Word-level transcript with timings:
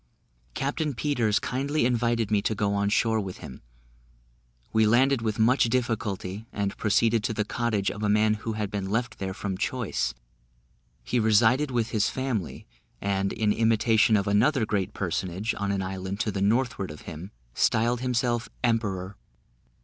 Captain 0.55 0.95
Peters 0.95 1.37
kindly 1.37 1.85
invited 1.85 2.31
me 2.31 2.41
to 2.41 2.55
go 2.55 2.73
on 2.73 2.89
shore 2.89 3.19
with 3.19 3.37
him. 3.37 3.61
We 4.73 4.87
landed 4.87 5.21
with 5.21 5.37
much 5.37 5.65
difficulty, 5.65 6.47
and 6.51 6.75
proceeded 6.75 7.23
to 7.23 7.33
the 7.35 7.45
cottage 7.45 7.91
of 7.91 8.01
a 8.01 8.09
man 8.09 8.33
who 8.41 8.53
had 8.53 8.71
been 8.71 8.89
left 8.89 9.19
there 9.19 9.35
from 9.35 9.59
choice; 9.59 10.15
he 11.03 11.19
resided 11.19 11.69
with 11.69 11.91
his 11.91 12.09
family: 12.09 12.65
and, 12.99 13.31
in 13.31 13.53
imitation 13.53 14.17
of 14.17 14.25
another 14.25 14.65
great 14.65 14.95
personage 14.95 15.53
on 15.59 15.71
an 15.71 15.83
island 15.83 16.19
to 16.21 16.31
the 16.31 16.41
northward 16.41 16.89
of 16.89 17.01
him, 17.01 17.29
styled 17.53 18.01
himself 18.01 18.49
"Emperor." 18.63 19.17